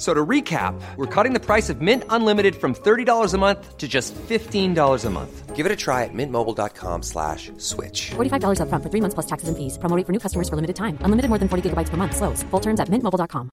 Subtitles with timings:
[0.00, 3.86] So to recap, we're cutting the price of Mint Unlimited from $30 a month to
[3.86, 5.54] just $15 a month.
[5.54, 8.12] Give it a try at mintmobile.com slash switch.
[8.16, 9.76] $45 upfront for three months plus taxes and fees.
[9.76, 10.96] Promoting for new customers for limited time.
[11.04, 12.16] Unlimited more than 40 gigabytes per month.
[12.16, 12.42] Slows.
[12.44, 13.50] Full terms at mintmobile.com.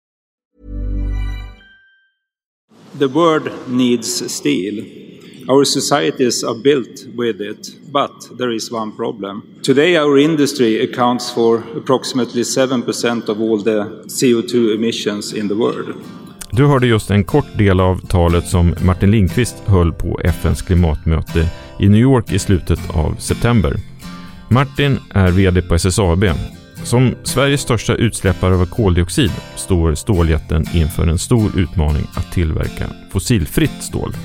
[2.98, 4.86] The world needs steel.
[5.50, 9.60] Our societies are built with it, but there is one problem.
[9.64, 15.96] Today, our industry accounts for approximately 7% of all the CO2 emissions in the world.
[16.58, 21.50] Du hörde just en kort del av talet som Martin Lindqvist höll på FNs klimatmöte
[21.80, 23.76] i New York i slutet av september.
[24.50, 26.26] Martin är VD på SSAB.
[26.84, 33.84] Som Sveriges största utsläppare av koldioxid står ståljätten inför en stor utmaning att tillverka fossilfritt
[33.84, 34.16] stål.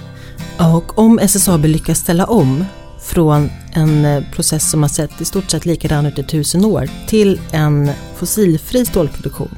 [0.74, 2.64] Och om SSAB lyckas ställa om
[3.02, 6.88] från en eh, process som har sett i stort sett likadan ut i tusen år
[7.06, 9.54] till en fossilfri stålproduktion,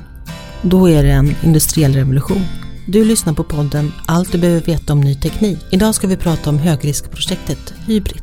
[0.62, 2.44] då är det en industriell revolution.
[2.86, 5.58] Du lyssnar på podden Allt du behöver veta om ny teknik.
[5.70, 8.22] Idag ska vi prata om högriskprojektet Hybrid.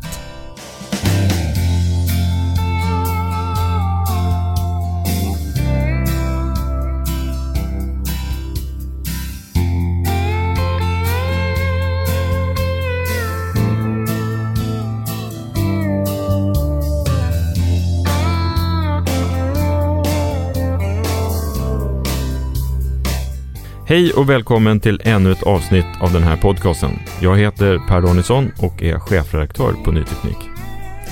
[23.91, 26.99] Hej och välkommen till ännu ett avsnitt av den här podcasten.
[27.21, 30.37] Jag heter Per Danielsson och är chefredaktör på Ny Teknik.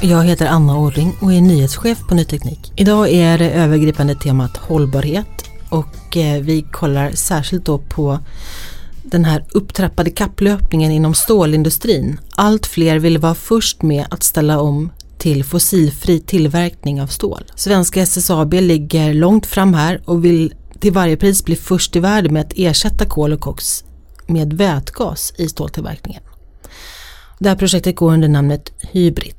[0.02, 2.74] Jag heter Anna Orring och är nyhetschef på Ny Teknik.
[2.76, 8.20] Idag är det övergripande temat hållbarhet och eh, vi kollar särskilt då på
[9.04, 12.20] den här upptrappade kapplöpningen inom stålindustrin.
[12.32, 17.44] Allt fler vill vara först med att ställa om till fossilfri tillverkning av stål.
[17.56, 22.34] Svenska SSAB ligger långt fram här och vill till varje pris bli först i världen
[22.34, 23.84] med att ersätta kol och koks
[24.28, 26.22] med vätgas i ståltillverkningen.
[27.40, 29.36] Det här projektet går under namnet Hybrid.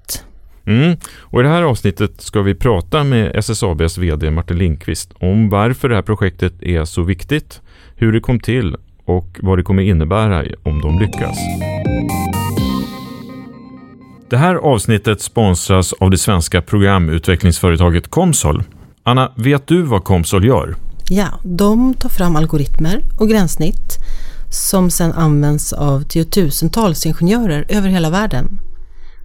[0.67, 0.97] Mm.
[1.19, 5.89] Och I det här avsnittet ska vi prata med SSABs VD Martin Lindqvist om varför
[5.89, 7.61] det här projektet är så viktigt,
[7.97, 11.39] hur det kom till och vad det kommer innebära om de lyckas.
[14.31, 18.62] Det här avsnittet sponsras av det svenska programutvecklingsföretaget Comsol.
[19.03, 20.75] Anna, vet du vad Comsol gör?
[21.12, 23.98] Ja, de tar fram algoritmer och gränssnitt
[24.50, 28.60] som sedan används av tiotusentals ingenjörer över hela världen.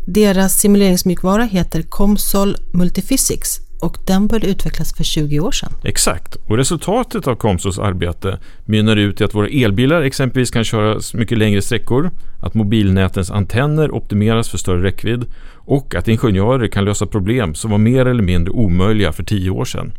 [0.07, 5.71] Deras simuleringsmjukvara heter Comsol Multiphysics och den började utvecklas för 20 år sedan.
[5.83, 11.13] Exakt, och resultatet av Comsols arbete mynnar ut i att våra elbilar exempelvis kan köras
[11.13, 17.05] mycket längre sträckor, att mobilnätens antenner optimeras för större räckvidd och att ingenjörer kan lösa
[17.05, 19.93] problem som var mer eller mindre omöjliga för 10 år sedan.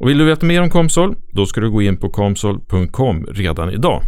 [0.00, 1.16] Och vill du veta mer om Comsol?
[1.30, 4.02] Då ska du gå in på comsol.com redan idag.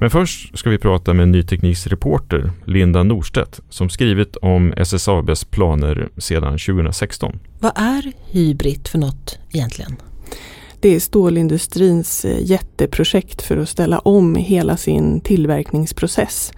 [0.00, 5.44] Men först ska vi prata med Ny Tekniks reporter Linda Norstedt som skrivit om SSABs
[5.44, 7.38] planer sedan 2016.
[7.60, 9.96] Vad är Hybrid för något egentligen?
[10.80, 16.52] Det är stålindustrins eh, jätteprojekt för att ställa om hela sin tillverkningsprocess.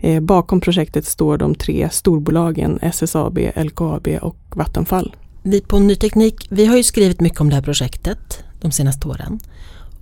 [0.00, 5.16] Eh, bakom projektet står de tre storbolagen SSAB, LKAB och Vattenfall.
[5.42, 9.08] Vi på Ny Teknik, vi har ju skrivit mycket om det här projektet de senaste
[9.08, 9.40] åren.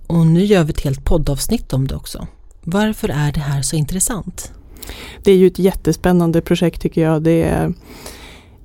[0.07, 2.27] Och nu gör vi ett helt poddavsnitt om det också.
[2.63, 4.51] Varför är det här så intressant?
[5.23, 7.23] Det är ju ett jättespännande projekt tycker jag.
[7.23, 7.73] Det är,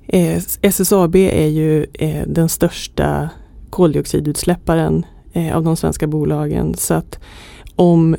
[0.07, 3.29] eh, SSAB är ju eh, den största
[3.69, 6.73] koldioxidutsläpparen eh, av de svenska bolagen.
[6.77, 7.19] Så att
[7.75, 8.15] om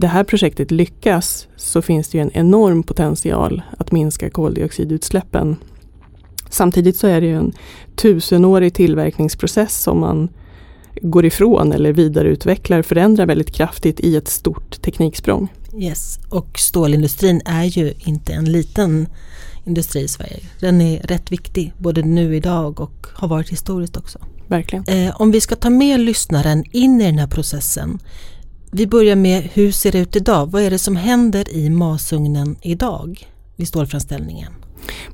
[0.00, 5.56] det här projektet lyckas så finns det ju en enorm potential att minska koldioxidutsläppen.
[6.50, 7.52] Samtidigt så är det ju en
[7.96, 10.28] tusenårig tillverkningsprocess som man
[11.02, 15.48] går ifrån eller vidareutvecklar, förändrar väldigt kraftigt i ett stort tekniksprång.
[15.78, 19.06] Yes, och stålindustrin är ju inte en liten
[19.64, 20.40] industri i Sverige.
[20.60, 24.18] Den är rätt viktig både nu idag och har varit historiskt också.
[24.46, 24.84] Verkligen.
[24.84, 27.98] Eh, om vi ska ta med lyssnaren in i den här processen.
[28.72, 30.50] Vi börjar med hur ser det ut idag?
[30.50, 34.52] Vad är det som händer i masugnen idag vid stålframställningen?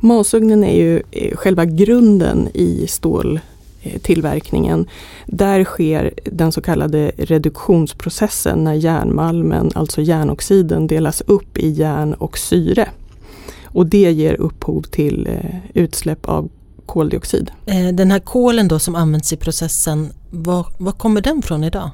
[0.00, 4.86] Masugnen är ju eh, själva grunden i ståltillverkningen.
[5.26, 12.38] Där sker den så kallade reduktionsprocessen när järnmalmen, alltså järnoxiden, delas upp i järn och
[12.38, 12.88] syre.
[13.64, 16.48] Och det ger upphov till eh, utsläpp av
[16.86, 17.50] koldioxid.
[17.66, 21.90] Eh, den här kolen då som används i processen, var, var kommer den från idag?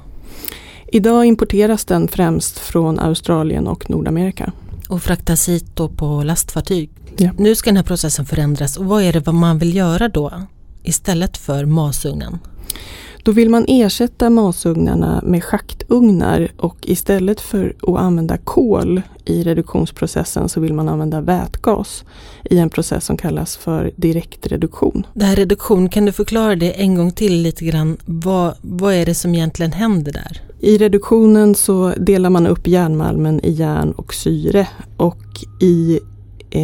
[0.95, 4.51] Idag importeras den främst från Australien och Nordamerika.
[4.89, 6.89] Och fraktas hit då på lastfartyg.
[7.17, 7.31] Ja.
[7.37, 10.31] Nu ska den här processen förändras och vad är det vad man vill göra då
[10.83, 12.39] istället för masugnen?
[13.23, 20.49] Då vill man ersätta masugnarna med schaktugnar och istället för att använda kol i reduktionsprocessen
[20.49, 22.03] så vill man använda vätgas
[22.43, 25.05] i en process som kallas för direktreduktion.
[25.13, 27.97] Det här reduktion, kan du förklara det en gång till lite grann?
[28.05, 30.41] Vad, vad är det som egentligen händer där?
[30.59, 34.67] I reduktionen så delar man upp järnmalmen i järn och syre
[34.97, 35.23] och
[35.61, 35.99] i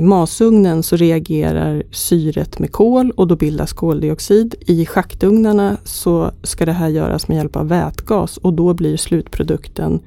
[0.02, 4.56] masugnen så reagerar syret med kol och då bildas koldioxid.
[4.60, 10.00] I schaktugnarna så ska det här göras med hjälp av vätgas och då blir slutprodukten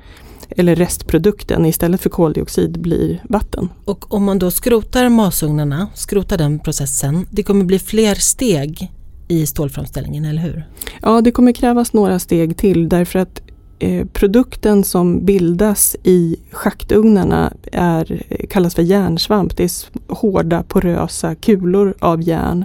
[0.57, 3.69] eller restprodukten istället för koldioxid blir vatten.
[3.85, 8.93] Och om man då skrotar masugnarna, skrotar den processen, det kommer bli fler steg
[9.29, 10.65] i stålframställningen, eller hur?
[11.03, 13.43] Ja, det kommer krävas några steg till därför att
[13.83, 19.57] Eh, produkten som bildas i schaktugnarna är, eh, kallas för järnsvamp.
[19.57, 19.71] Det är
[20.15, 22.65] hårda porösa kulor av järn.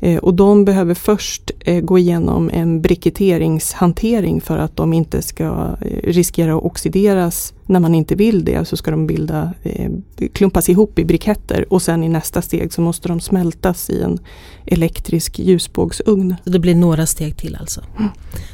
[0.00, 1.50] Eh, och de behöver först
[1.82, 5.76] gå igenom en briketteringshantering för att de inte ska
[6.06, 8.68] riskera att oxideras när man inte vill det.
[8.68, 9.90] Så ska de bilda, eh,
[10.32, 14.18] klumpas ihop i briketter och sen i nästa steg så måste de smältas i en
[14.66, 16.36] elektrisk ljusbågsugn.
[16.44, 17.80] Så det blir några steg till alltså.
[17.98, 18.10] Mm.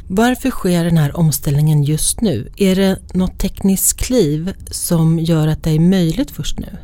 [0.08, 2.52] Varför sker den här omställningen just nu?
[2.56, 6.78] Är det något tekniskt kliv som gör att det är möjligt först nu?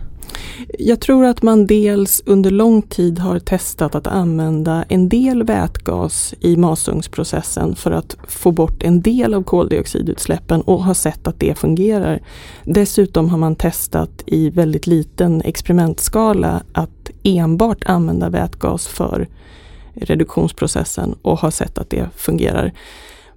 [0.79, 6.35] Jag tror att man dels under lång tid har testat att använda en del vätgas
[6.41, 11.59] i masugnsprocessen för att få bort en del av koldioxidutsläppen och har sett att det
[11.59, 12.23] fungerar.
[12.65, 19.29] Dessutom har man testat i väldigt liten experimentskala att enbart använda vätgas för
[19.95, 22.73] reduktionsprocessen och har sett att det fungerar.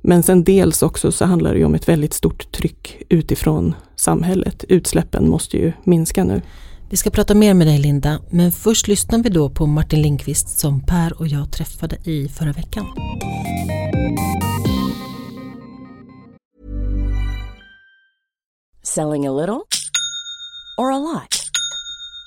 [0.01, 4.65] Men sen dels också så handlar det om ett väldigt stort tryck utifrån samhället.
[4.67, 6.41] Utsläppen måste ju minska nu.
[6.91, 10.59] Vi ska prata mer med dig Linda, men först lyssnar vi då på Martin Lindqvist
[10.59, 12.85] som Per och jag träffade i förra veckan.
[18.83, 19.61] Selling a little
[20.77, 21.40] or a lot?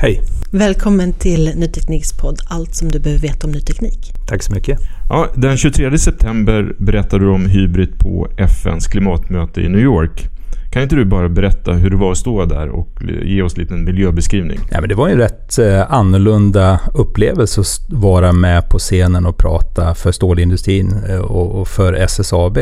[0.00, 0.22] Hej!
[0.50, 4.12] Välkommen till Ny Tekniks podd Allt som du behöver veta om ny teknik.
[4.26, 4.78] Tack så mycket.
[5.08, 10.28] Ja, den 23 september berättade du om Hybrid på FNs klimatmöte i New York.
[10.72, 12.88] Kan inte du bara berätta hur det var att stå där och
[13.24, 14.58] ge oss en liten miljöbeskrivning?
[14.70, 19.36] Ja, men det var en rätt eh, annorlunda upplevelse att vara med på scenen och
[19.36, 22.58] prata för stålindustrin eh, och, och för SSAB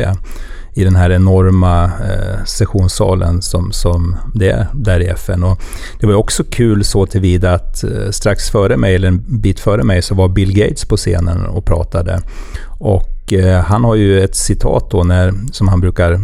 [0.77, 5.43] i den här enorma eh, sessionssalen som, som det är där i FN.
[5.43, 5.61] Och
[5.99, 9.83] det var också kul så tillvida att eh, strax före mig, eller en bit före
[9.83, 12.21] mig, så var Bill Gates på scenen och pratade.
[12.79, 16.19] Och eh, han har ju ett citat då när, som han brukar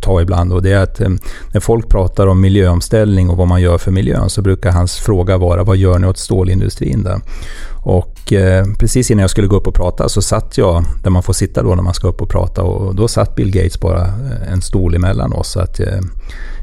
[0.00, 1.08] ta ibland och det är att eh,
[1.52, 5.38] när folk pratar om miljöomställning och vad man gör för miljön så brukar hans fråga
[5.38, 7.20] vara vad gör ni åt stålindustrin där?
[7.82, 11.22] Och eh, precis innan jag skulle gå upp och prata så satt jag där man
[11.22, 14.00] får sitta då när man ska upp och prata och då satt Bill Gates bara
[14.02, 15.48] eh, en stol emellan oss.
[15.52, 16.00] Så att, eh,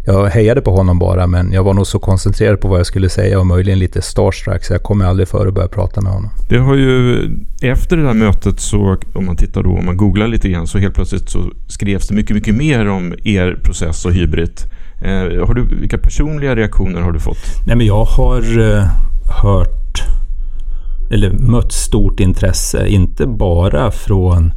[0.08, 3.10] jag hejade på honom bara men jag var nog så koncentrerad på vad jag skulle
[3.10, 6.30] säga och möjligen lite starstruck så jag kom aldrig före att börja prata med honom.
[6.50, 7.30] Det har ju
[7.62, 10.78] efter det där mötet så om man tittar då, om man googlar lite grann så
[10.78, 14.60] helt plötsligt så skrevs det mycket, mycket mer om er process och hybrid.
[15.02, 17.38] Eh, har du, vilka personliga reaktioner har du fått?
[17.66, 18.84] Nej men jag har eh,
[19.44, 20.04] hört
[21.12, 24.52] eller mött stort intresse, inte bara från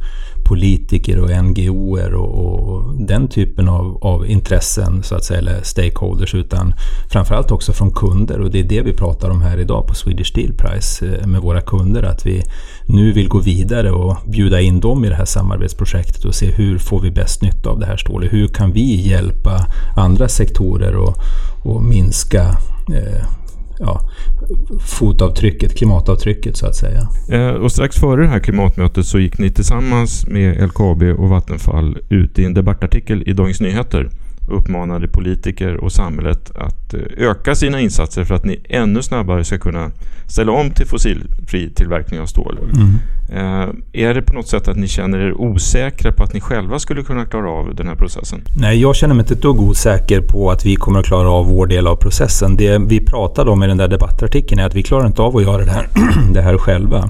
[0.51, 6.35] politiker och NGOer och, och den typen av, av, intressen, så att säga, eller stakeholders,
[6.35, 6.73] utan
[7.11, 8.41] framförallt också från kunder.
[8.41, 11.41] Och det är det vi pratar om här idag på Swedish Steel Price eh, med
[11.41, 12.43] våra kunder, att vi
[12.85, 16.77] nu vill gå vidare och bjuda in dem i det här samarbetsprojektet och se hur
[16.77, 18.33] får vi bäst nytta av det här stålet?
[18.33, 19.65] Hur kan vi hjälpa
[19.95, 21.15] andra sektorer och,
[21.63, 22.43] och minska
[22.93, 23.40] eh,
[23.81, 24.09] ja,
[24.79, 27.07] fotavtrycket, klimatavtrycket så att säga.
[27.29, 31.97] Eh, och strax före det här klimatmötet så gick ni tillsammans med LKAB och Vattenfall
[32.09, 34.09] ut i en debattartikel i Dagens Nyheter
[34.51, 39.57] uppmanade politiker och samhället att eh, öka sina insatser för att ni ännu snabbare ska
[39.57, 39.91] kunna
[40.27, 42.59] ställa om till fossilfri tillverkning av stål.
[42.73, 42.97] Mm.
[43.33, 46.79] Eh, är det på något sätt att ni känner er osäkra på att ni själva
[46.79, 48.41] skulle kunna klara av den här processen?
[48.57, 51.45] Nej, jag känner mig inte ett dugg osäker på att vi kommer att klara av
[51.45, 52.55] vår del av processen.
[52.55, 55.43] Det vi pratade om i den där debattartikeln är att vi klarar inte av att
[55.43, 55.87] göra det här,
[56.33, 57.09] det här själva.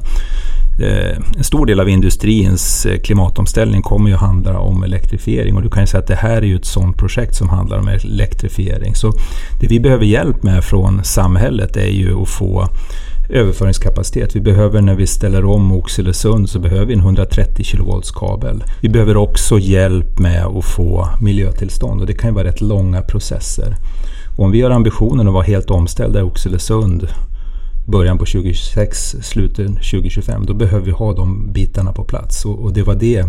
[0.80, 5.70] Eh, en stor del av industrins eh, klimatomställning kommer ju handla om elektrifiering och du
[5.70, 8.96] kan ju säga att det här är ju ett sådant projekt som handlar om elektrifiering.
[8.96, 9.14] Så
[9.60, 12.68] det vi behöver hjälp med från samhället är ju att få
[13.30, 14.36] överföringskapacitet.
[14.36, 18.64] Vi behöver när vi ställer om Oxelösund så behöver vi en 130 kilovolts kabel.
[18.82, 23.02] Vi behöver också hjälp med att få miljötillstånd och det kan ju vara rätt långa
[23.02, 23.76] processer.
[24.38, 27.08] Och om vi har ambitionen att vara helt omställda i Oxelösund
[27.86, 32.46] början på 2026, slutet 2025, då behöver vi ha de bitarna på plats.
[32.46, 33.26] Och, och, det var det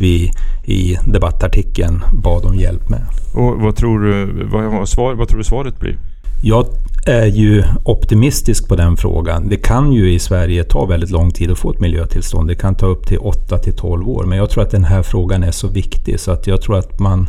[0.00, 0.30] vi
[0.64, 3.02] i debattartikeln bad om hjälp med.
[3.34, 5.98] Och vad tror du, vad, svar, vad tror du svaret blir?
[6.42, 6.66] Jag
[7.06, 9.48] är ju optimistisk på den frågan.
[9.48, 12.48] Det kan ju i Sverige ta väldigt lång tid att få ett miljötillstånd.
[12.48, 14.24] Det kan ta upp till 8 till 12 år.
[14.24, 16.98] Men jag tror att den här frågan är så viktig så att jag tror att
[17.00, 17.28] man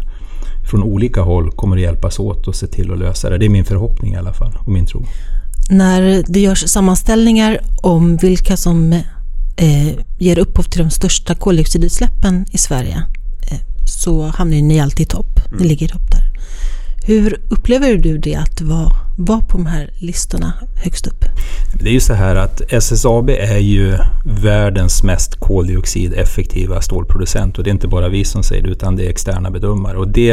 [0.71, 3.37] från olika håll kommer att hjälpas åt och se till att lösa det.
[3.37, 5.05] Det är min förhoppning i alla fall och min tro
[5.69, 8.93] när det görs sammanställningar om vilka som
[9.57, 9.87] eh,
[10.19, 13.03] ger upphov till de största koldioxidutsläppen i Sverige
[13.51, 15.39] eh, så hamnar ni alltid i topp.
[15.51, 15.67] Ni mm.
[15.67, 16.23] ligger i topp där.
[17.07, 21.25] Hur upplever du det att vara, vara på de här listorna högst upp?
[21.73, 27.69] Det är ju så här att SSAB är ju världens mest koldioxideffektiva stålproducent och det
[27.69, 30.31] är inte bara vi som säger det utan det är externa bedömare och det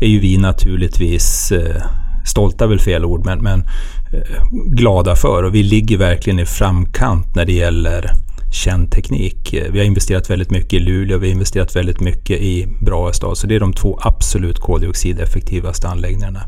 [0.00, 1.82] är ju vi naturligtvis eh,
[2.26, 3.64] stolta är väl fel ord, men, men
[4.12, 5.42] Eh, glada för.
[5.42, 8.10] Och vi ligger verkligen i framkant när det gäller
[8.52, 9.52] känd teknik.
[9.52, 13.38] Eh, vi har investerat väldigt mycket i Luleå, vi har investerat väldigt mycket i Brahestad.
[13.38, 16.40] Så det är de två absolut koldioxideffektivaste anläggningarna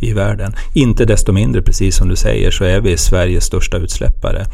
[0.00, 0.54] i världen.
[0.74, 4.46] Inte desto mindre, precis som du säger, så är vi Sveriges största utsläppare.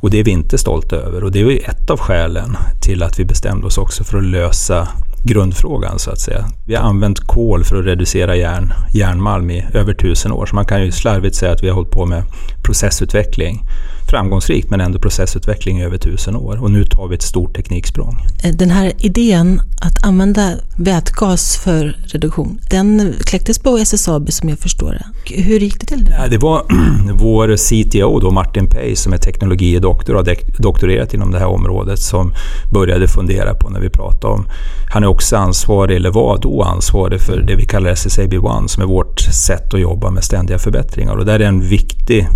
[0.00, 1.24] Och det är vi inte stolta över.
[1.24, 4.88] Och det är ett av skälen till att vi bestämde oss också för att lösa
[5.22, 6.44] grundfrågan så att säga.
[6.66, 10.46] Vi har använt kol för att reducera järn, järnmalm i över tusen år.
[10.46, 12.22] Så man kan ju slarvigt säga att vi har hållit på med
[12.62, 13.62] processutveckling
[14.10, 16.62] framgångsrikt men ändå processutveckling i över tusen år.
[16.62, 18.26] Och nu tar vi ett stort tekniksprång.
[18.44, 24.58] Eh, den här idén att använda vätgas för reduktion, den kläcktes på SSAB som jag
[24.58, 25.34] förstår det.
[25.34, 26.04] Hur gick det till?
[26.04, 26.62] Det, ja, det var
[27.14, 31.98] vår CTO då, Martin Pei som är teknologidoktor och har doktorerat inom det här området
[31.98, 32.32] som
[32.72, 34.46] började fundera på när vi pratade om...
[34.90, 38.82] Han är också ansvarig, eller var då ansvarig för det vi kallar SSAB One som
[38.82, 41.16] är vårt sätt att jobba med ständiga förbättringar.
[41.16, 42.28] Och där är en viktig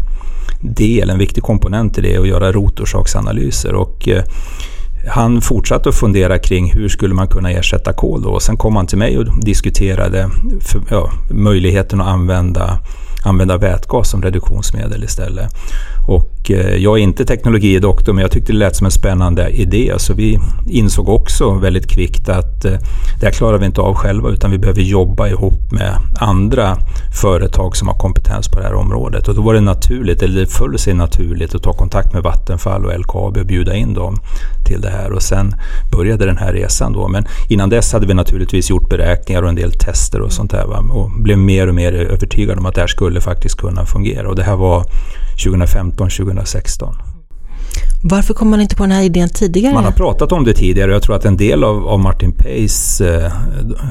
[0.61, 3.75] del, en viktig komponent komponent i det och göra rotorsaksanalyser.
[3.75, 4.25] Och, eh,
[5.09, 8.31] han fortsatte att fundera kring hur skulle man kunna ersätta kol då.
[8.31, 12.79] Och sen kom han till mig och diskuterade för, ja, möjligheten att använda,
[13.25, 15.51] använda vätgas som reduktionsmedel istället.
[16.11, 19.93] Och eh, jag är inte teknologidoktor men jag tyckte det lät som en spännande idé.
[19.97, 22.73] Så vi insåg också väldigt kvickt att eh,
[23.21, 26.77] det här klarar vi inte av själva utan vi behöver jobba ihop med andra
[27.23, 29.29] företag som har kompetens på det här området.
[29.29, 32.85] Och då var det naturligt, eller det föll sig naturligt att ta kontakt med Vattenfall
[32.85, 34.17] och LKAB och bjuda in dem
[34.67, 35.13] till det här.
[35.13, 35.55] Och sen
[35.93, 37.09] började den här resan då.
[37.09, 40.67] Men innan dess hade vi naturligtvis gjort beräkningar och en del tester och sånt där.
[40.67, 40.79] Va?
[40.91, 44.29] Och blev mer och mer övertygade om att det här skulle faktiskt kunna fungera.
[44.29, 44.85] Och det här var
[45.45, 46.00] 2015.
[46.09, 46.95] 2015-2016.
[48.03, 49.75] Varför kom man inte på den här idén tidigare?
[49.75, 50.93] Man har pratat om det tidigare.
[50.93, 53.33] Jag tror att en del av, av Martin Pays eh,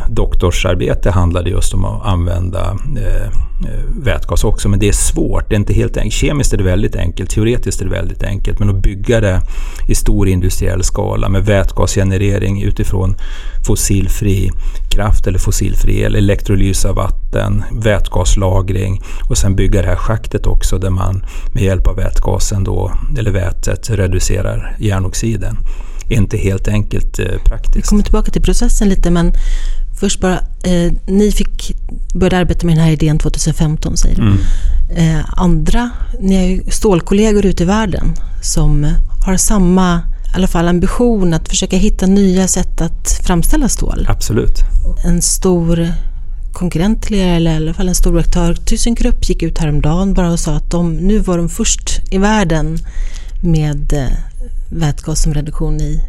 [0.09, 3.31] doktorsarbete handlade just om att använda eh,
[4.03, 4.69] vätgas också.
[4.69, 5.49] Men det är svårt.
[5.49, 6.13] Det är inte helt enkelt.
[6.13, 7.29] Kemiskt är det väldigt enkelt.
[7.29, 8.59] Teoretiskt är det väldigt enkelt.
[8.59, 9.41] Men att bygga det
[9.87, 13.15] i stor industriell skala med vätgasgenerering utifrån
[13.67, 14.51] fossilfri
[14.89, 20.78] kraft eller fossilfri el, elektrolys av vatten, vätgaslagring och sen bygga det här schaktet också
[20.78, 25.58] där man med hjälp av vätgasen då, eller vätet reducerar järnoxiden.
[26.10, 27.78] Inte helt enkelt eh, praktiskt.
[27.78, 29.34] Vi kommer tillbaka till processen lite men
[29.99, 31.75] först bara, eh, ni fick
[32.13, 34.21] började arbeta med den här idén 2015 säger du.
[34.21, 34.38] Mm.
[34.89, 38.88] Eh, andra, ni har ju stålkollegor ute i världen som
[39.25, 40.02] har samma
[40.33, 44.05] i alla fall ambition att försöka hitta nya sätt att framställa stål.
[44.09, 44.59] Absolut.
[45.05, 45.87] En stor
[46.53, 50.31] konkurrent till er, eller i alla fall en stor aktör, ThyssenKrupp, gick ut häromdagen bara
[50.31, 52.77] och sa att de, nu var de först i världen
[53.41, 54.17] med eh,
[54.69, 56.01] vätgas som reduktion i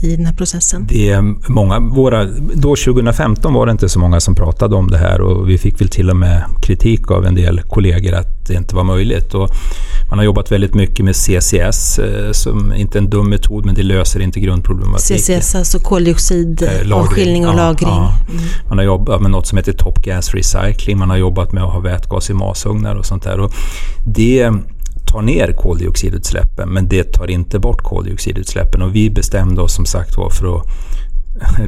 [0.00, 0.86] i den här processen?
[0.88, 4.98] Det är många, våra, då 2015 var det inte så många som pratade om det
[4.98, 8.54] här och vi fick väl till och med kritik av en del kollegor att det
[8.54, 9.34] inte var möjligt.
[9.34, 9.50] Och
[10.10, 13.74] man har jobbat väldigt mycket med CCS, eh, som inte är en dum metod men
[13.74, 15.18] det löser inte grundproblematiken.
[15.18, 17.88] CCS, alltså koldioxidavskiljning eh, och ja, lagring.
[17.88, 18.12] Ja.
[18.30, 18.42] Mm.
[18.68, 21.72] Man har jobbat med något som heter Top Gas Recycling, man har jobbat med att
[21.72, 23.40] ha vätgas i masugnar och sånt där.
[23.40, 23.52] Och
[24.06, 24.52] det
[25.16, 30.16] tar ner koldioxidutsläppen men det tar inte bort koldioxidutsläppen och vi bestämde oss som sagt
[30.16, 30.66] var för att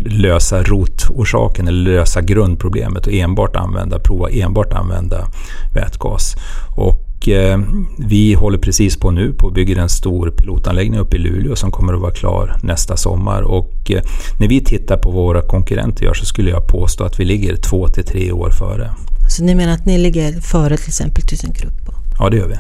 [0.04, 5.28] lösa rotorsaken eller lösa grundproblemet och enbart använda, prova enbart använda
[5.74, 6.36] vätgas.
[6.76, 7.60] Och eh,
[7.98, 11.70] vi håller precis på nu på att bygga en stor pilotanläggning uppe i Luleå som
[11.70, 13.42] kommer att vara klar nästa sommar.
[13.42, 14.02] Och eh,
[14.40, 17.56] när vi tittar på vad våra konkurrenter gör så skulle jag påstå att vi ligger
[17.56, 18.90] två till tre år före.
[19.28, 21.88] Så ni menar att ni ligger före till exempel ThyssenKrupp?
[22.18, 22.56] Ja, det gör vi.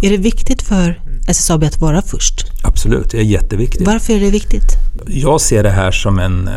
[0.00, 0.12] Mm.
[0.12, 2.46] Är det viktigt för SSAB att vara först?
[2.62, 3.86] Absolut, det är jätteviktigt.
[3.86, 4.72] Varför är det viktigt?
[5.06, 6.54] Jag ser det här som en eh,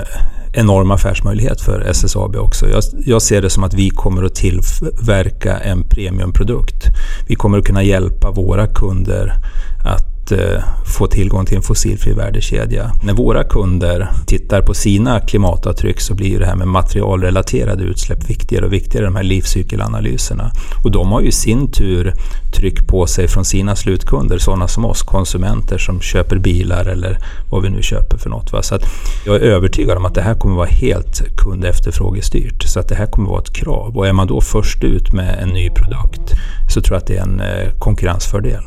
[0.54, 2.70] enorm affärsmöjlighet för SSAB också.
[2.70, 6.86] Jag, jag, ser det som att vi kommer att tillverka en premiumprodukt.
[7.28, 9.34] Vi kommer att kunna hjälpa våra kunder
[9.86, 10.64] att eh,
[10.98, 12.92] få tillgång till en fossilfri värdekedja.
[13.04, 18.66] När våra kunder tittar på sina klimatavtryck så blir det här med materialrelaterade utsläpp viktigare
[18.66, 20.52] och viktigare, de här livscykelanalyserna.
[20.84, 22.14] Och de har ju i sin tur
[22.54, 27.18] tryck på sig från sina slutkunder, sådana som oss, konsumenter som köper bilar eller
[27.52, 28.52] vad vi nu köper för något.
[28.52, 28.62] Va?
[28.62, 28.82] Så att
[29.26, 32.64] jag är övertygad om att det här kommer vara helt kundefterfrågestyrt.
[32.64, 33.98] Så att det här kommer vara ett krav.
[33.98, 36.34] Och är man då först ut med en ny produkt
[36.70, 38.64] så tror jag att det är en eh, konkurrensfördel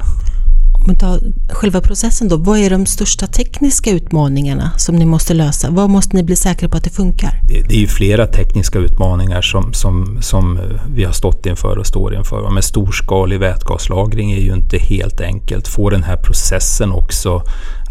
[0.97, 5.71] tar själva processen då, vad är de största tekniska utmaningarna som ni måste lösa?
[5.71, 7.41] Vad måste ni bli säkra på att det funkar?
[7.49, 11.79] Det, det är ju flera tekniska utmaningar som, som, som eh, vi har stått inför
[11.79, 12.51] och står inför.
[12.51, 15.69] Men storskalig vätgaslagring är ju inte helt enkelt.
[15.69, 17.43] Få den här processen också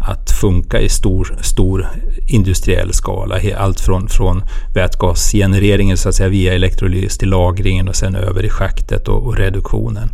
[0.04, 1.88] att funka i stor, stor
[2.26, 3.40] industriell skala.
[3.56, 4.42] Allt från, från
[4.74, 9.36] vätgasgenereringen så att säga via elektrolys till lagringen och sen över i schaktet och, och
[9.36, 10.08] reduktionen.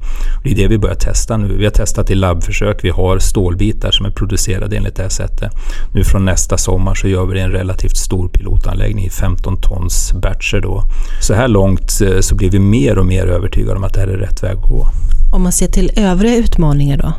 [0.45, 1.57] Det är det vi börjar testa nu.
[1.57, 2.85] Vi har testat i labbförsök.
[2.85, 5.53] Vi har stålbitar som är producerade enligt det här sättet.
[5.95, 9.61] Nu från nästa sommar så gör vi det i en relativt stor pilotanläggning i 15
[9.61, 10.85] tons batcher då.
[11.21, 14.19] Så här långt så blir vi mer och mer övertygade om att det här är
[14.19, 14.89] rätt väg att gå.
[15.33, 17.13] Om man ser till övriga utmaningar då,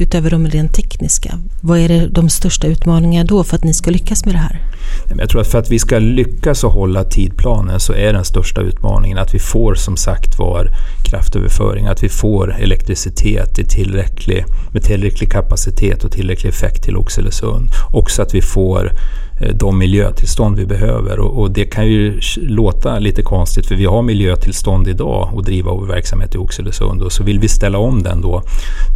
[0.00, 3.90] utöver de rent tekniska, vad är det de största utmaningarna då för att ni ska
[3.90, 4.60] lyckas med det här?
[5.18, 8.60] Jag tror att för att vi ska lyckas och hålla tidplanen så är den största
[8.60, 10.70] utmaningen att vi får som sagt var
[11.04, 17.70] kraftöverföring, att vi får elektricitet i tillräcklig, med tillräcklig kapacitet och tillräcklig effekt till Oxelösund.
[17.92, 18.92] Också att vi får
[19.54, 21.18] de miljötillstånd vi behöver.
[21.18, 25.72] Och, och, det kan ju låta lite konstigt för vi har miljötillstånd idag att driva
[25.72, 28.42] vår verksamhet i Oxelösund och så vill vi ställa om den då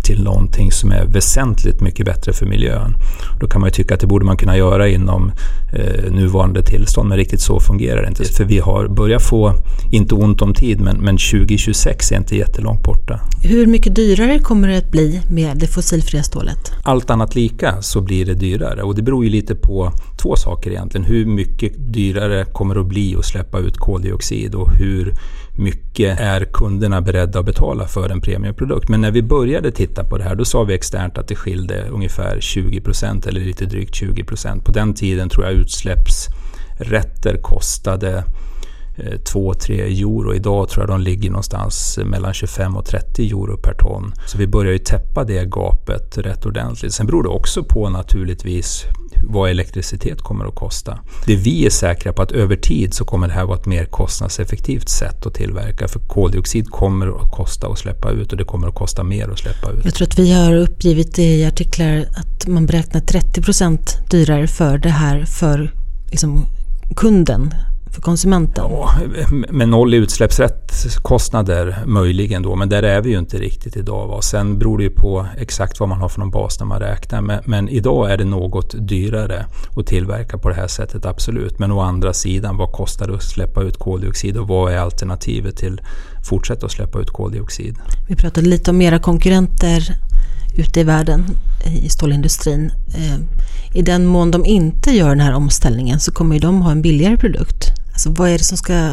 [0.05, 2.95] till någonting som är väsentligt mycket bättre för miljön.
[3.41, 5.33] Då kan man ju tycka att det borde man kunna göra inom
[5.73, 8.25] eh, nuvarande tillstånd men riktigt så fungerar det inte.
[8.25, 9.53] För vi har börjat få,
[9.93, 13.21] inte ont om tid, men, men 2026 är inte jättelångt borta.
[13.43, 16.73] Hur mycket dyrare kommer det att bli med det fossilfria stålet?
[16.83, 20.71] Allt annat lika så blir det dyrare och det beror ju lite på två saker
[20.71, 21.07] egentligen.
[21.07, 25.15] Hur mycket dyrare kommer det att bli att släppa ut koldioxid och hur
[25.57, 28.89] mycket är kunderna beredda att betala för en premiumprodukt.
[28.89, 31.89] Men när vi började titta på det här då sa vi externt att det skilde
[31.89, 34.65] ungefär 20 procent eller lite drygt 20 procent.
[34.65, 38.25] På den tiden tror jag utsläppsrätter kostade
[38.97, 40.35] Eh, 2-3 euro.
[40.35, 44.15] Idag tror jag de ligger någonstans mellan 25 och 30 euro per ton.
[44.27, 46.95] Så vi börjar ju täppa det gapet rätt ordentligt.
[46.95, 48.85] Sen beror det också på naturligtvis
[49.27, 50.99] vad elektricitet kommer att kosta.
[51.27, 53.85] Det vi är säkra på att över tid så kommer det här vara ett mer
[53.85, 55.89] kostnadseffektivt sätt att tillverka.
[55.89, 59.39] För koldioxid kommer att kosta att släppa ut och det kommer att kosta mer att
[59.39, 59.85] släppa ut.
[59.85, 64.79] Jag tror att vi har uppgivit i artiklar att man beräknar 30 procent dyrare för
[64.79, 65.75] det här för
[66.11, 66.47] liksom
[66.97, 67.55] kunden
[67.95, 68.65] för konsumenten?
[68.71, 68.91] Ja,
[69.51, 74.09] med noll i utsläppsrättskostnader möjligen då, men där är vi ju inte riktigt idag.
[74.09, 74.23] Va?
[74.23, 77.21] Sen beror det ju på exakt vad man har för någon bas när man räknar.
[77.21, 81.59] Men, men, idag är det något dyrare att tillverka på det här sättet, absolut.
[81.59, 85.57] Men å andra sidan, vad kostar det att släppa ut koldioxid och vad är alternativet
[85.57, 85.81] till
[86.19, 87.77] att fortsätta att släppa ut koldioxid?
[88.09, 89.97] Vi pratade lite om era konkurrenter
[90.57, 91.25] ute i världen
[91.67, 92.73] i stålindustrin.
[92.95, 93.19] Eh,
[93.79, 97.17] I den mån de inte gör den här omställningen så kommer de ha en billigare
[97.17, 97.84] produkt.
[97.95, 98.91] Alltså vad är det som ska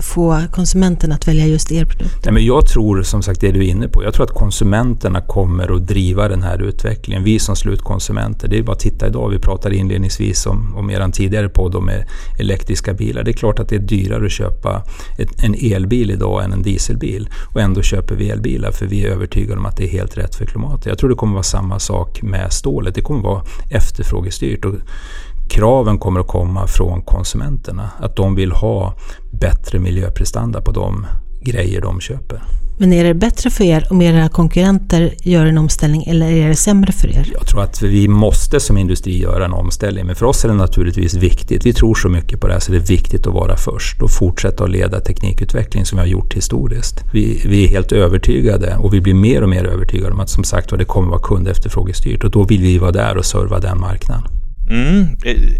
[0.00, 2.24] få konsumenten att välja just er produkt?
[2.24, 4.04] Nej, men jag tror som sagt det du är inne på.
[4.04, 7.24] Jag tror att konsumenterna kommer att driva den här utvecklingen.
[7.24, 9.28] Vi som slutkonsumenter, det är bara att titta idag.
[9.28, 12.04] Vi pratade inledningsvis om, om er tidigare podd om e-
[12.38, 13.22] elektriska bilar.
[13.22, 14.82] Det är klart att det är dyrare att köpa
[15.18, 17.28] ett, en elbil idag än en dieselbil.
[17.54, 20.34] Och ändå köper vi elbilar för vi är övertygade om att det är helt rätt
[20.34, 20.86] för klimatet.
[20.86, 22.94] Jag tror det kommer vara samma sak med stålet.
[22.94, 24.64] Det kommer vara efterfrågestyrt.
[24.64, 24.74] Och
[25.48, 27.90] kraven kommer att komma från konsumenterna.
[28.00, 28.94] Att de vill ha
[29.32, 31.06] bättre miljöprestanda på de
[31.40, 32.42] grejer de köper.
[32.80, 36.56] Men är det bättre för er om era konkurrenter gör en omställning eller är det
[36.56, 37.30] sämre för er?
[37.32, 40.06] Jag tror att vi måste som industri göra en omställning.
[40.06, 41.66] Men för oss är det naturligtvis viktigt.
[41.66, 44.10] Vi tror så mycket på det här så det är viktigt att vara först och
[44.10, 47.04] fortsätta att leda teknikutveckling som vi har gjort historiskt.
[47.12, 50.44] Vi, vi är helt övertygade och vi blir mer och mer övertygade om att som
[50.44, 53.80] sagt det kommer att vara kundefterfrågestyrt och då vill vi vara där och serva den
[53.80, 54.37] marknaden.
[54.70, 55.06] Mm.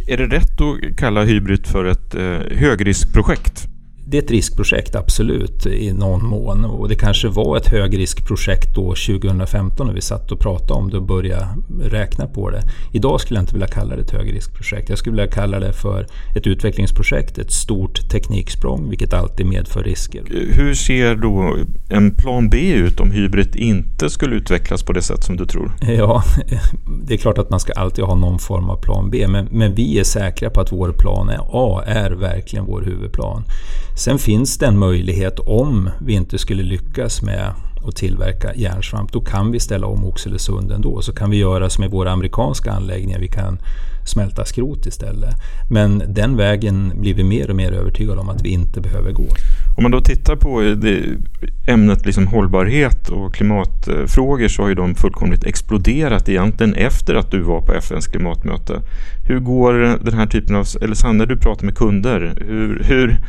[0.09, 3.69] Är det rätt att kalla Hybrid för ett eh, högriskprojekt?
[4.11, 6.65] Det är ett riskprojekt, absolut, i någon mån.
[6.65, 10.97] Och det kanske var ett högriskprojekt då 2015 när vi satt och pratade om det
[10.97, 11.49] och började
[11.83, 12.63] räkna på det.
[12.93, 14.89] Idag skulle jag inte vilja kalla det ett högriskprojekt.
[14.89, 20.23] Jag skulle vilja kalla det för ett utvecklingsprojekt, ett stort tekniksprång, vilket alltid medför risker.
[20.53, 21.57] Hur ser då
[21.89, 25.73] en plan B ut om hybrid inte skulle utvecklas på det sätt som du tror?
[25.81, 26.23] Ja,
[27.07, 29.75] det är klart att man ska alltid ha någon form av plan B, men, men
[29.75, 33.45] vi är säkra på att vår plan A är verkligen vår huvudplan.
[33.99, 37.53] Sen finns det en möjlighet om vi inte skulle lyckas med
[37.87, 39.13] att tillverka järnsvamp.
[39.13, 41.03] Då kan vi ställa om Oxelösund ändå.
[41.03, 43.19] Så kan vi göra som i våra amerikanska anläggningar.
[43.19, 43.59] Vi kan
[44.07, 45.35] smälta skrot istället.
[45.71, 49.27] Men den vägen blir vi mer och mer övertygade om att vi inte behöver gå.
[49.79, 51.03] Om man då tittar på det,
[51.67, 57.43] ämnet liksom hållbarhet och klimatfrågor så har ju de fullkomligt exploderat egentligen efter att du
[57.43, 58.83] var på FNs klimatmöte.
[59.29, 59.73] Hur går
[60.05, 63.21] den här typen av, eller Sanne du pratar med kunder, hur, hur,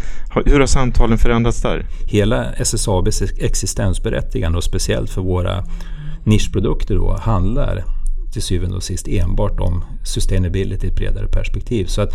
[0.46, 1.86] hur har samtalen förändrats där?
[2.06, 5.64] Hela SSABs existensberättigande och speciellt för våra
[6.24, 7.84] nischprodukter då handlar
[8.34, 11.86] till syvende och sist enbart om sustainability i ett bredare perspektiv.
[11.86, 12.14] Så att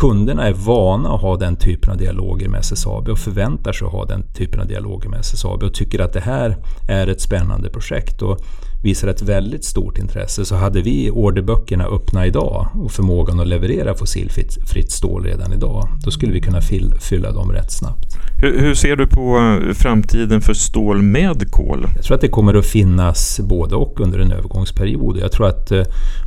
[0.00, 3.92] kunderna är vana att ha den typen av dialoger med SSAB och förväntar sig att
[3.92, 6.56] ha den typen av dialoger med SSAB och tycker att det här
[6.88, 8.22] är ett spännande projekt.
[8.22, 8.38] Och
[8.82, 13.94] visar ett väldigt stort intresse så hade vi orderböckerna öppna idag och förmågan att leverera
[13.94, 16.60] fossilfritt stål redan idag, då skulle vi kunna
[17.00, 18.16] fylla dem rätt snabbt.
[18.42, 21.86] Hur, hur, ser du på eh, framtiden för stål med kol?
[21.94, 25.18] Jag tror att det kommer att finnas både och under en övergångsperiod.
[25.18, 25.82] Jag tror att eh,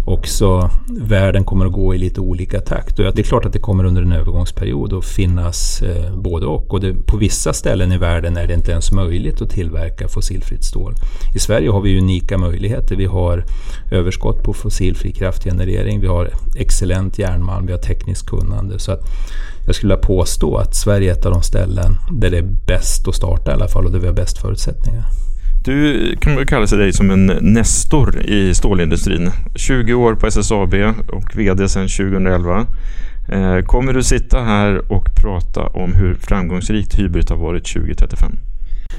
[0.06, 0.70] också
[1.02, 3.00] världen kommer att gå i lite olika takt.
[3.00, 6.74] Och det är klart att det kommer under en övergångsperiod att finnas eh, både och.
[6.74, 10.64] och det, på vissa ställen i världen är det inte ens möjligt att tillverka fossilfritt
[10.64, 10.94] stål.
[11.36, 12.96] I Sverige har vi unika möjligheter.
[12.96, 13.44] Vi har
[13.92, 18.80] överskott på fossilfri kraftgenerering, vi har excellent järnmalm, vi har tekniskt kunnande.
[18.80, 19.02] Så att
[19.66, 23.08] jag skulle vilja påstå att Sverige är ett av de ställen där det är bäst
[23.08, 25.06] att starta i alla fall och där vi har bäst förutsättningar.
[25.66, 29.32] Du kan väl kalla sig dig som en nestor i stålindustrin.
[29.56, 30.74] 20 år på SSAB
[31.08, 32.68] och VD sedan 2011.
[33.30, 38.32] Eh, kommer du sitta här och prata om hur framgångsrikt Hybrid har varit 2035?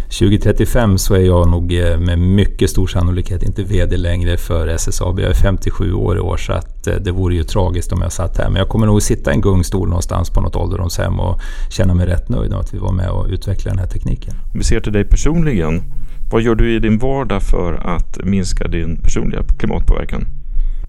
[0.03, 5.21] 2035 så är jag nog eh, med mycket stor sannolikhet inte VD längre för SSAB.
[5.21, 8.13] Jag är 57 år i år så att eh, det vore ju tragiskt om jag
[8.13, 8.49] satt här.
[8.49, 12.07] Men jag kommer nog sitta i en gungstol någonstans på något ålderdomshem och känna mig
[12.07, 14.35] rätt nöjd med att vi var med och utvecklade den här tekniken.
[14.53, 15.83] Om vi ser till dig personligen.
[16.31, 20.27] Vad gör du i din vardag för att minska din personliga klimatpåverkan?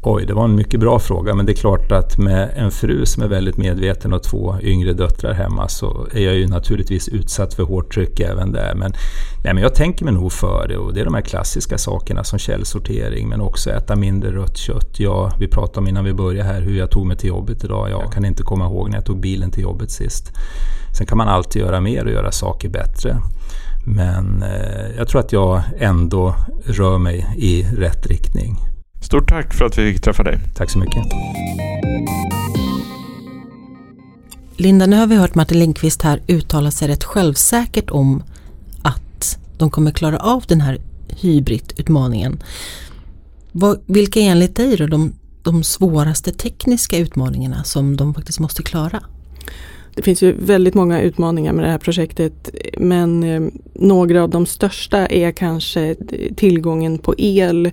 [0.08, 1.36] Oj, det var en mycket bra fråga.
[1.36, 4.94] Men det är klart att med en fru som är väldigt medveten och två yngre
[4.94, 8.76] döttrar hemma så är jag ju naturligtvis utsatt för hårt tryck även där.
[8.76, 8.94] Men,
[9.44, 12.24] nej, men jag tänker mig nog för det och det är de här klassiska sakerna
[12.24, 15.00] som källsortering men också äta mindre rött kött.
[15.00, 17.90] Ja, vi pratade om innan vi började här hur jag tog mig till jobbet idag.
[17.90, 20.32] Jag kan inte komma ihåg när jag tog bilen till jobbet sist.
[20.98, 23.18] Sen kan man alltid göra mer och göra saker bättre.
[23.86, 28.75] Men eh, jag tror att jag ändå rör mig i rätt riktning.
[29.02, 30.40] Stort tack för att vi fick träffa dig.
[30.56, 31.04] Tack så mycket.
[34.58, 38.24] Linda, nu har vi hört Martin Lindqvist här uttala sig rätt självsäkert om
[38.82, 40.78] att de kommer klara av den här
[41.22, 42.44] hybridutmaningen.
[43.86, 49.04] Vilka är enligt dig då de, de svåraste tekniska utmaningarna som de faktiskt måste klara?
[49.96, 53.42] Det finns ju väldigt många utmaningar med det här projektet men eh,
[53.74, 55.96] några av de största är kanske
[56.36, 57.72] tillgången på el,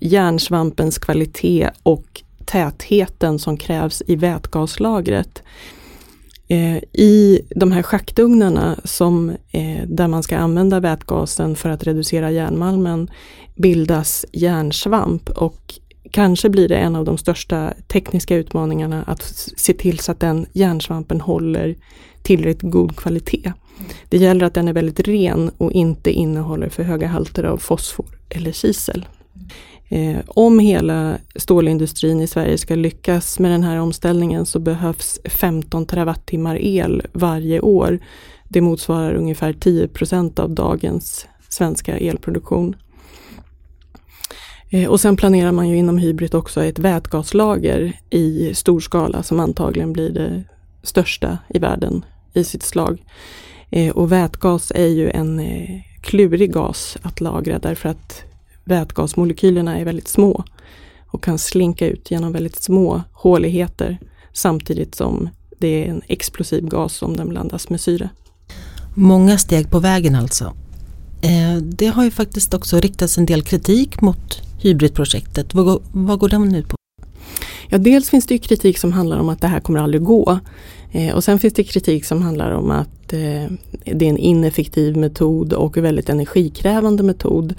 [0.00, 5.42] järnsvampens kvalitet och tätheten som krävs i vätgaslagret.
[6.48, 12.30] Eh, I de här schaktugnarna som, eh, där man ska använda vätgasen för att reducera
[12.30, 13.10] järnmalmen
[13.56, 15.74] bildas järnsvamp och
[16.10, 19.22] kanske blir det en av de största tekniska utmaningarna att
[19.56, 21.76] se till så att den järnsvampen håller
[22.22, 23.52] tillräckligt god kvalitet.
[24.08, 28.06] Det gäller att den är väldigt ren och inte innehåller för höga halter av fosfor
[28.28, 29.06] eller kisel.
[29.92, 35.86] Eh, om hela stålindustrin i Sverige ska lyckas med den här omställningen så behövs 15
[35.86, 37.98] terawattimmar el varje år.
[38.48, 42.76] Det motsvarar ungefär 10% av dagens svenska elproduktion.
[44.70, 49.40] Eh, och sen planerar man ju inom Hybrid också ett vätgaslager i stor skala som
[49.40, 50.44] antagligen blir det
[50.82, 53.04] största i världen i sitt slag.
[53.70, 58.29] Eh, och vätgas är ju en eh, klurig gas att lagra därför att
[58.64, 60.44] vätgasmolekylerna är väldigt små
[61.06, 63.98] och kan slinka ut genom väldigt små håligheter
[64.32, 68.08] samtidigt som det är en explosiv gas om den blandas med syre.
[68.94, 70.52] Många steg på vägen alltså.
[71.62, 75.54] Det har ju faktiskt också riktats en del kritik mot hybridprojektet.
[75.54, 76.76] Vad, går, vad går den ut på?
[77.68, 80.38] Ja, dels finns det kritik som handlar om att det här kommer aldrig gå.
[80.92, 82.99] Eh, och sen finns det kritik som handlar om att eh,
[83.84, 87.54] det är en ineffektiv metod och väldigt energikrävande metod.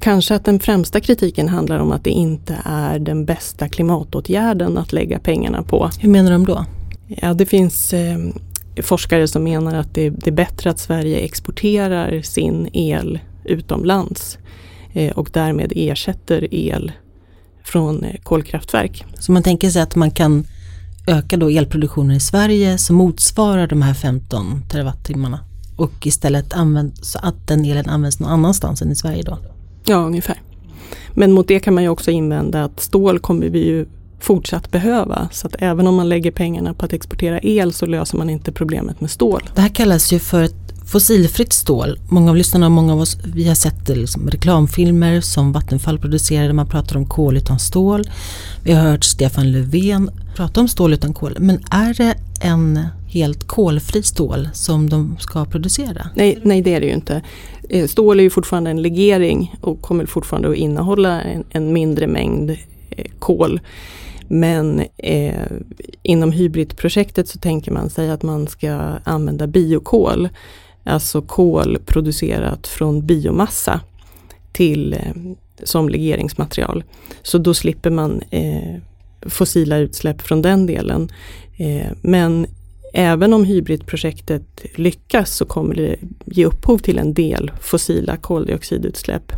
[0.00, 4.92] Kanske att den främsta kritiken handlar om att det inte är den bästa klimatåtgärden att
[4.92, 5.90] lägga pengarna på.
[6.00, 6.64] Hur menar de då?
[7.08, 8.18] Ja, det finns eh,
[8.82, 14.38] forskare som menar att det, är bättre att Sverige exporterar sin el utomlands
[14.92, 16.92] Eh, och därmed ersätter el
[17.64, 19.04] från eh, kolkraftverk.
[19.18, 20.44] Så man tänker sig att man kan
[21.06, 25.40] öka då elproduktionen i Sverige som motsvarar de här 15 terawattimmarna
[25.76, 29.38] och istället använd, så att den elen används någon annanstans än i Sverige då?
[29.84, 30.42] Ja, ungefär.
[31.14, 33.86] Men mot det kan man ju också invända att stål kommer vi ju
[34.20, 35.28] fortsatt behöva.
[35.32, 38.52] Så att även om man lägger pengarna på att exportera el så löser man inte
[38.52, 39.42] problemet med stål.
[39.54, 41.98] Det här kallas ju för ett fossilfritt stål.
[42.08, 46.46] Många av lyssnarna och många av oss vi har sett liksom reklamfilmer som Vattenfall producerar
[46.46, 48.10] där man pratar om kol utan stål.
[48.64, 51.36] Vi har hört Stefan Löfven prata om stål utan kol.
[51.38, 56.06] Men är det en helt kolfri stål som de ska producera?
[56.14, 57.22] Nej, nej det är det ju inte.
[57.68, 62.06] Eh, stål är ju fortfarande en legering och kommer fortfarande att innehålla en, en mindre
[62.06, 62.50] mängd
[62.90, 63.60] eh, kol.
[64.32, 65.44] Men eh,
[66.02, 68.72] inom hybridprojektet så tänker man sig att man ska
[69.04, 70.28] använda biokol,
[70.84, 73.80] alltså kol producerat från biomassa
[74.52, 75.14] till, eh,
[75.62, 76.84] som legeringsmaterial.
[77.22, 78.74] Så då slipper man eh,
[79.22, 81.08] fossila utsläpp från den delen.
[81.56, 82.46] Eh, men
[82.92, 89.32] även om hybridprojektet lyckas så kommer det ge upphov till en del fossila koldioxidutsläpp.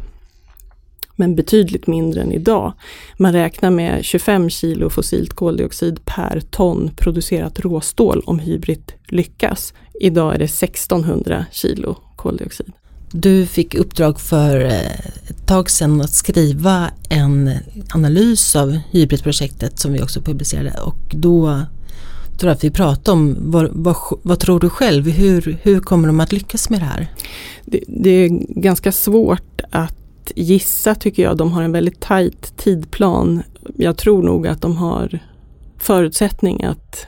[1.17, 2.73] Men betydligt mindre än idag.
[3.17, 9.75] Man räknar med 25 kilo fossilt koldioxid per ton producerat råstål om hybrid lyckas.
[10.01, 12.73] Idag är det 1600 kilo koldioxid.
[13.13, 14.91] Du fick uppdrag för eh,
[15.29, 17.51] ett tag sedan att skriva en
[17.95, 21.63] analys av hybridprojektet som vi också publicerade och då
[22.39, 26.07] tror jag att vi pratade om vad, vad, vad, tror du själv, hur, hur kommer
[26.07, 27.07] de att lyckas med det här?
[27.65, 28.29] Det, det, är
[28.61, 30.02] ganska svårt att
[30.37, 31.37] gissa tycker jag.
[31.37, 33.43] De har en väldigt tajt tidplan.
[33.77, 35.19] Jag tror nog att de har
[35.79, 37.07] förutsättning att,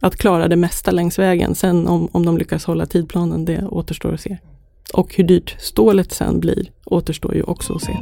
[0.00, 1.54] att klara det mesta längs vägen.
[1.54, 4.38] Sen om, om de lyckas hålla tidplanen, det återstår att se.
[4.94, 7.96] Och hur dyrt stålet sen blir återstår ju också att se.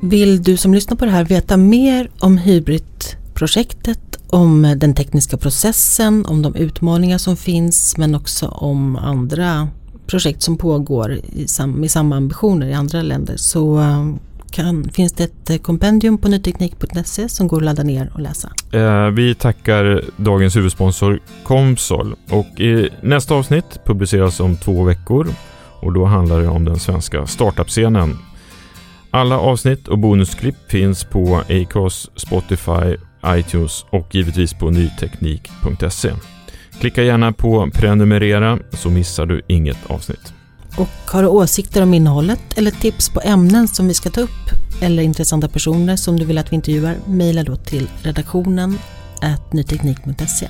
[0.00, 6.26] Vill du som lyssnar på det här veta mer om Hybrit-projektet, om den tekniska processen,
[6.26, 9.68] om de utmaningar som finns men också om andra
[10.06, 14.14] projekt som pågår i sam med samma ambitioner i andra länder så eh,
[14.50, 18.50] kan, finns det ett eh, kompendium på nyteknik.se som går att ladda ner och läsa.
[18.72, 25.28] Eh, vi tackar dagens huvudsponsor Comsol och i nästa avsnitt publiceras om två veckor
[25.80, 28.18] och då handlar det om den svenska startup-scenen.
[29.10, 36.10] Alla avsnitt och bonusklipp finns på Acast, Spotify, iTunes och givetvis på nyteknik.se.
[36.80, 40.32] Klicka gärna på prenumerera så missar du inget avsnitt.
[40.76, 44.30] Och har du åsikter om innehållet eller tips på ämnen som vi ska ta upp
[44.82, 48.78] eller intressanta personer som du vill att vi intervjuar, mejla då till redaktionen
[49.52, 50.48] nyteknik.se.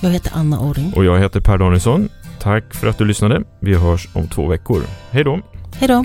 [0.00, 0.92] Jag heter Anna Orring.
[0.96, 2.08] Och jag heter Per Danielsson.
[2.40, 3.42] Tack för att du lyssnade.
[3.60, 4.82] Vi hörs om två veckor.
[5.10, 5.40] Hej då!
[5.78, 6.04] Hej då!